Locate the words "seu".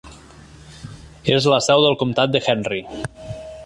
1.67-1.85